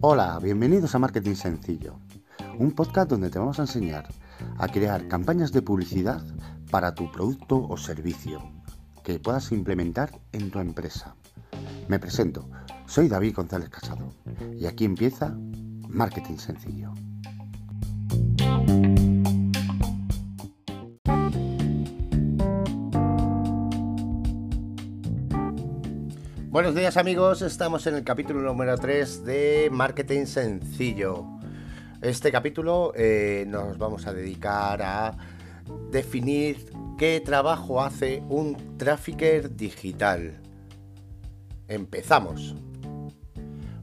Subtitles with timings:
[0.00, 1.98] Hola, bienvenidos a Marketing Sencillo,
[2.58, 4.08] un podcast donde te vamos a enseñar
[4.58, 6.22] a crear campañas de publicidad
[6.70, 8.40] para tu producto o servicio
[9.02, 11.16] que puedas implementar en tu empresa.
[11.88, 12.48] Me presento,
[12.86, 14.12] soy David González Casado
[14.56, 15.36] y aquí empieza
[15.88, 16.92] Marketing Sencillo.
[26.58, 31.24] Buenos días amigos, estamos en el capítulo número 3 de Marketing Sencillo.
[32.02, 35.16] Este capítulo eh, nos vamos a dedicar a
[35.92, 40.40] definir qué trabajo hace un trafficker digital.
[41.68, 42.56] Empezamos.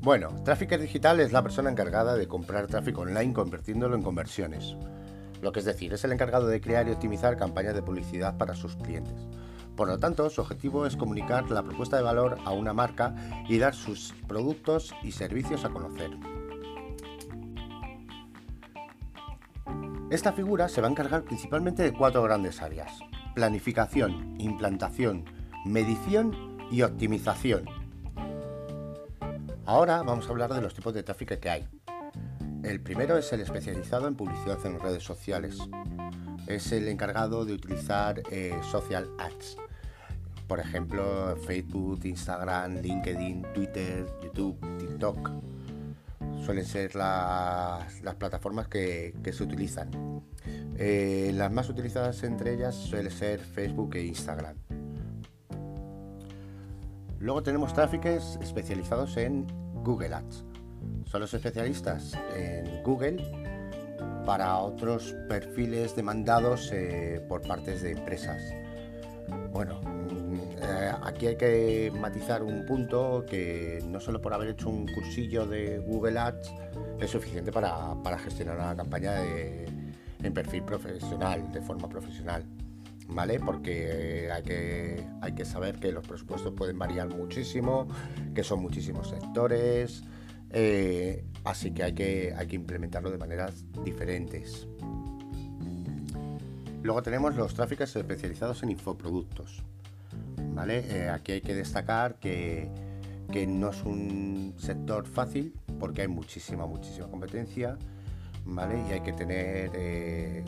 [0.00, 4.76] Bueno, trafficker digital es la persona encargada de comprar tráfico online convirtiéndolo en conversiones.
[5.42, 8.54] Lo que es decir, es el encargado de crear y optimizar campañas de publicidad para
[8.54, 9.28] sus clientes.
[9.76, 13.14] Por lo tanto, su objetivo es comunicar la propuesta de valor a una marca
[13.48, 16.10] y dar sus productos y servicios a conocer.
[20.10, 23.00] Esta figura se va a encargar principalmente de cuatro grandes áreas.
[23.34, 25.24] Planificación, implantación,
[25.64, 27.64] medición y optimización.
[29.64, 31.68] Ahora vamos a hablar de los tipos de tráfico que hay.
[32.62, 35.58] El primero es el especializado en publicidad en redes sociales.
[36.46, 39.56] Es el encargado de utilizar eh, social ads
[40.52, 45.30] por ejemplo, Facebook, Instagram, LinkedIn, Twitter, YouTube, TikTok.
[46.44, 49.90] Suelen ser las, plataformas que, se utilizan.
[50.76, 54.54] Eh, las más utilizadas entre ellas suelen ser Facebook e Instagram.
[57.18, 59.46] Luego tenemos tráficos especializados en
[59.82, 60.44] Google Ads.
[61.06, 63.16] Son los especialistas en Google
[64.24, 68.42] para otros perfiles demandados eh, por partes de empresas.
[69.52, 69.80] Bueno,
[70.60, 75.46] eh, aquí hay que matizar un punto que no solo por haber hecho un cursillo
[75.46, 76.52] de Google Ads
[77.00, 79.16] es suficiente para, gestionar una campaña
[80.22, 82.44] en perfil profesional, de forma profesional.
[83.08, 83.40] ¿Vale?
[83.40, 87.86] Porque hay que, hay que saber que los presupuestos pueden variar muchísimo,
[88.34, 90.04] que son muchísimos sectores,
[90.52, 94.66] eh, así que hay, que implementarlo de maneras diferentes.
[96.82, 99.62] Luego tenemos los tráficos especializados en infoproductos.
[100.68, 102.70] Eh, aquí hay que destacar que,
[103.48, 107.78] no es un sector fácil porque hay muchísima, muchísima competencia,
[108.44, 108.82] ¿vale?
[108.88, 110.44] Y hay que tener eh,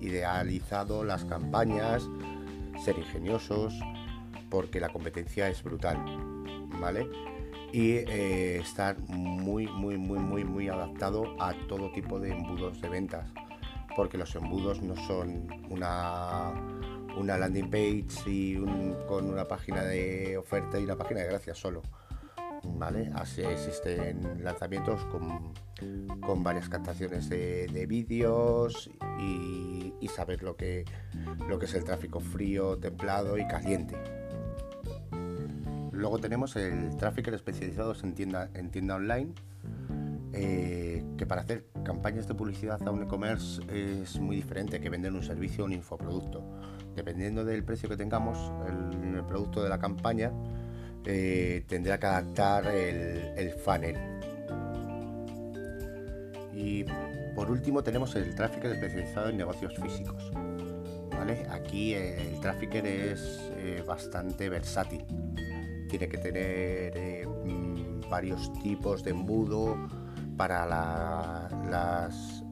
[0.00, 2.06] idealizado las campañas,
[2.84, 3.74] ser ingeniosos,
[4.50, 5.98] porque la competencia es brutal,
[6.80, 7.06] ¿vale?
[7.72, 12.88] Y eh, estar muy, muy, muy, muy, muy adaptado a todo tipo de embudos de
[12.88, 13.28] ventas,
[13.94, 16.54] porque los embudos no son una
[17.18, 18.56] una landing page y
[19.06, 21.82] con una página de oferta y una página de gracias solo.
[22.64, 23.10] ¿Vale?
[23.14, 28.90] Así existen lanzamientos con, varias captaciones de, vídeos
[29.20, 30.84] y, saber lo que,
[31.48, 33.94] lo que es el tráfico frío, templado y caliente.
[35.98, 39.32] Luego tenemos el tráfico especializado en tienda, en tienda online,
[40.32, 45.12] eh, que para hacer campañas de publicidad a un e-commerce es muy diferente que vender
[45.12, 46.44] un servicio o un infoproducto
[46.94, 48.38] dependiendo del precio que tengamos
[48.68, 50.32] en el, producto de la campaña,
[51.04, 53.96] eh, tendrá que adaptar el, funnel.
[56.54, 56.84] Y
[57.34, 60.30] por último tenemos el tráfico especializado en negocios físicos.
[61.50, 65.04] Aquí el tráfico es eh, bastante versátil.
[65.88, 67.26] Tiene que tener eh,
[68.10, 69.76] varios tipos de embudo
[70.36, 72.44] para las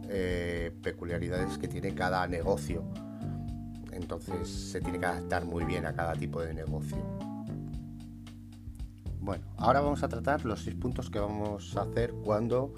[0.83, 2.85] peculiaridades que tiene cada negocio
[3.97, 6.99] entonces se tiene que adaptar muy bien a cada tipo de negocio.
[9.21, 12.75] Bueno, ahora vamos a tratar los seis puntos que vamos a hacer cuando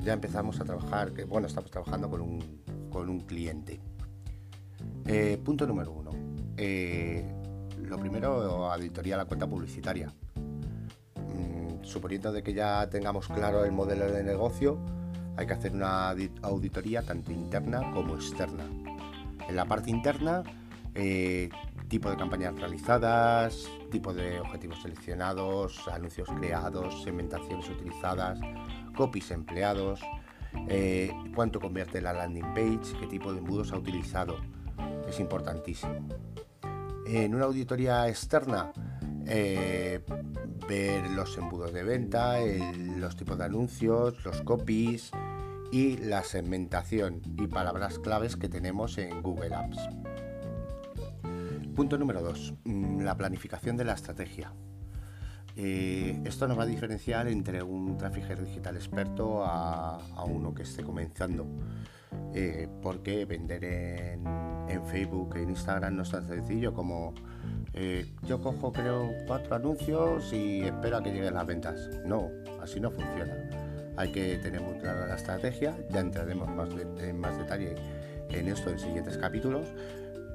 [0.00, 3.80] ya empezamos a trabajar, que bueno, estamos trabajando con un, cliente.
[5.06, 6.10] Eh, punto número uno.
[6.56, 7.24] Eh,
[7.82, 10.12] lo primero, auditoría la cuenta publicitaria.
[11.16, 14.78] Mm, suponiendo de que ya tengamos claro el modelo de negocio,
[15.36, 18.64] hay que hacer una auditoría tanto interna como externa.
[19.48, 20.42] En la parte interna,
[20.94, 21.50] eh,
[21.88, 28.40] tipo de campañas realizadas, tipo de objetivos seleccionados, anuncios creados, segmentaciones utilizadas,
[28.96, 30.00] copies empleados,
[30.68, 34.36] eh, cuánto convierte la landing page, qué tipo de embudos ha utilizado.
[35.08, 36.08] Es importantísimo.
[37.06, 38.72] En una auditoría externa,
[39.26, 40.00] eh,
[40.68, 42.38] ver los embudos de venta,
[42.98, 45.12] los tipos de anuncios, los copies,
[45.70, 49.78] y la segmentación y palabras claves que tenemos en Google Apps.
[51.74, 52.54] Punto número 2.
[52.64, 54.52] Mm, la planificación de la estrategia.
[55.58, 60.82] Eh, esto nos va a diferenciar entre un trafficker digital experto a, uno que esté
[60.82, 61.46] comenzando.
[62.34, 64.24] Eh, porque vender en,
[64.68, 67.14] en, Facebook e Instagram no es tan sencillo como
[67.74, 71.90] eh, yo cojo creo cuatro anuncios y espero a que lleguen las ventas.
[72.06, 72.30] No,
[72.62, 73.34] así no funciona.
[73.96, 76.68] Hay que tener muy clara la estrategia, ya entraremos más
[77.00, 77.74] en más detalle
[78.30, 79.68] en esto en siguientes capítulos,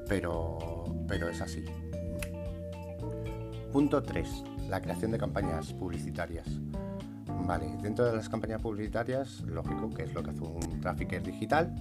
[0.07, 1.63] pero, pero es así.
[3.71, 4.27] Punto 3
[4.71, 6.47] la creación de campañas publicitarias.
[7.45, 11.75] Vale, dentro de las campañas publicitarias, lógico que es lo que hace un trafficker digital,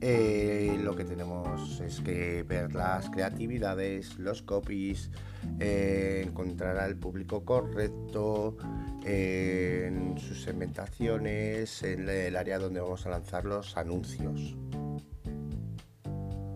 [0.00, 5.12] eh, lo que tenemos es que ver las creatividades, los copies,
[5.60, 8.56] eh, encontrar al público correcto,
[9.04, 14.56] eh, en sus segmentaciones, en el área donde vamos a lanzar los anuncios.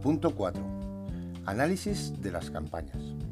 [0.02, 0.64] Punto 4.
[1.46, 3.29] Análisis de las campañas.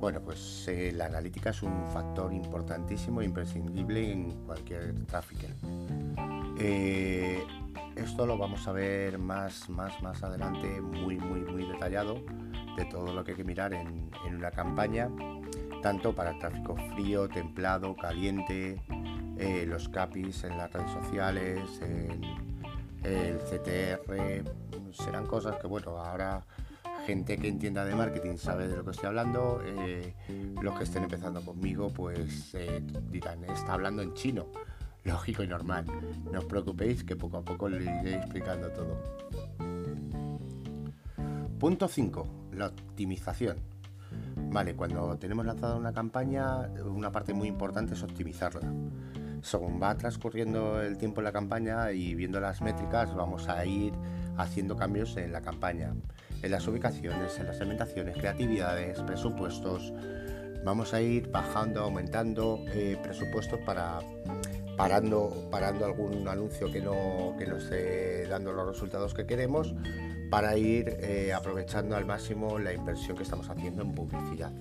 [0.00, 5.50] Bueno, pues eh, la analítica es un factor importantísimo e imprescindible en cualquier trafficker.
[6.56, 7.42] Eh,
[7.96, 12.22] esto lo vamos a ver más, más, más adelante, muy, muy, muy detallado,
[12.76, 15.10] de todo lo que hay que mirar en, una campaña,
[15.82, 18.80] tanto para el tráfico frío, templado, caliente,
[19.36, 21.60] eh, los CAPIs en las redes sociales,
[23.02, 24.44] el CTR,
[24.92, 26.44] serán cosas que, bueno, ahora
[27.08, 29.62] gente que entienda de marketing sabe de lo que estoy hablando.
[29.64, 30.12] Eh,
[30.60, 34.48] los que estén empezando conmigo, pues eh, dirán, está hablando en chino.
[35.04, 35.86] Lógico y normal.
[36.30, 39.02] No os preocupéis que poco a poco le iré explicando todo.
[41.58, 42.26] Punto 5.
[42.52, 43.56] La optimización.
[44.52, 48.70] Vale, cuando tenemos lanzada una campaña, una parte muy importante es optimizarla.
[49.40, 53.94] Según va transcurriendo el tiempo en la campaña y viendo las métricas, vamos a ir
[54.36, 55.94] haciendo cambios en la campaña
[56.42, 59.92] en las ubicaciones, en las segmentaciones, creatividades, presupuestos.
[60.64, 64.00] Vamos a ir bajando, aumentando eh, presupuestos para
[64.76, 69.74] parando, parando algún anuncio que no, que no esté dando los resultados que queremos
[70.30, 74.52] para ir eh, aprovechando al máximo la inversión que estamos haciendo en publicidad.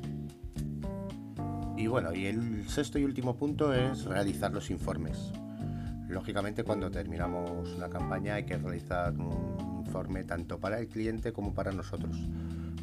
[1.77, 5.31] Y bueno, y el sexto y último punto es realizar los informes.
[6.07, 9.66] Lógicamente cuando terminamos una campaña hay que realizar un
[10.25, 12.15] tanto para el cliente como para nosotros,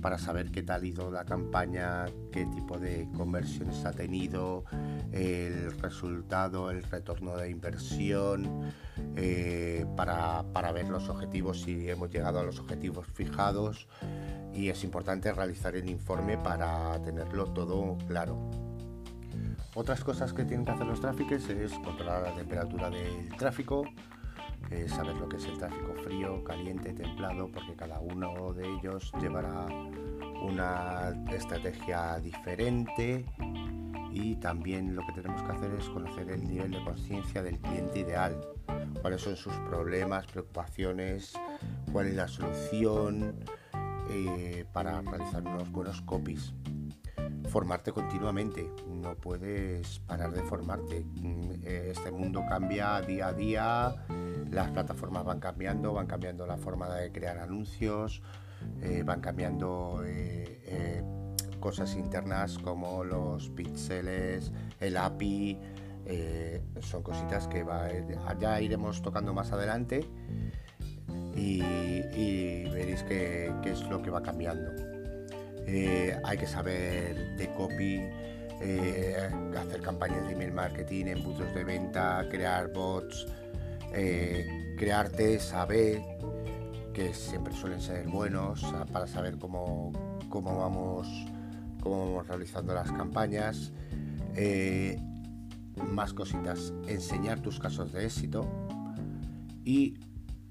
[0.00, 4.64] para saber qué tal ha ido la campaña, qué tipo de conversiones ha tenido,
[5.12, 8.72] el resultado, el retorno de inversión,
[9.16, 13.86] eh, para, para ver los objetivos, si hemos llegado a los objetivos fijados
[14.52, 18.50] y es importante realizar el informe para tenerlo todo claro.
[19.74, 23.84] Otras cosas que tienen que hacer los tráficos es controlar la temperatura del tráfico,
[24.88, 29.66] saber lo que es el tráfico frío, caliente, templado, porque cada uno de ellos llevará
[30.42, 33.24] una estrategia diferente
[34.12, 38.00] y también lo que tenemos que hacer es conocer el nivel de conciencia del cliente
[38.00, 38.40] ideal,
[39.02, 41.34] cuáles son sus problemas, preocupaciones,
[41.92, 43.34] cuál es la solución
[44.10, 46.52] eh, para realizar unos buenos copies.
[47.54, 51.06] Formarte continuamente, no puedes parar de formarte.
[51.62, 53.94] Este mundo cambia día a día
[54.50, 58.22] las plataformas van cambiando, van cambiando la forma de crear anuncios,
[58.82, 61.02] eh, van cambiando eh, eh,
[61.60, 65.60] cosas internas como los pixeles, el API,
[66.80, 67.64] son cositas que
[68.40, 70.04] ya iremos tocando más adelante
[71.36, 74.93] y, veréis qué es lo que va cambiando.
[75.66, 78.02] Hay que saber de copy,
[79.58, 83.26] hacer campañas de email marketing, embudos de venta, crear bots,
[83.96, 86.02] eh, crearte, saber,
[86.92, 89.92] que siempre suelen ser buenos para saber cómo,
[90.28, 91.08] cómo, vamos,
[91.80, 93.72] cómo vamos realizando las campañas.
[94.34, 94.98] Eh,
[95.76, 98.48] más cositas, enseñar tus casos de éxito
[99.64, 99.94] y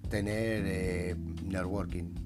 [0.10, 2.23] tener eh, networking.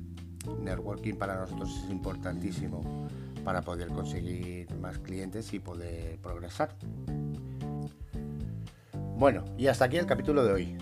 [0.62, 3.08] Networking para nosotros es importantísimo
[3.44, 6.76] para poder conseguir más clientes y poder progresar.
[9.18, 10.78] Bueno, y hasta aquí el capítulo de hoy.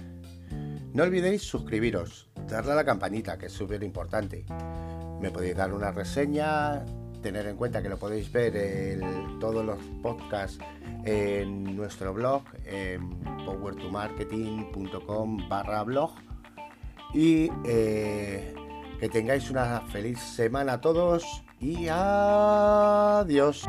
[0.93, 4.45] No olvidéis suscribiros, darle a la campanita, que es súper importante.
[5.21, 6.83] Me podéis dar una reseña,
[7.21, 10.59] tener en cuenta que lo podéis ver en todos los podcasts
[11.05, 13.09] en nuestro blog, en
[13.45, 16.11] powertomarketing.com barra blog.
[17.13, 18.53] Y eh,
[18.99, 21.23] que tengáis una feliz semana a todos
[21.59, 23.65] y adiós.